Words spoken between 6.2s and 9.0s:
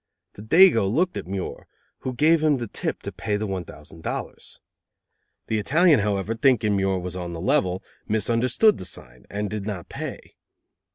thinking Muir was on the level, misunderstood the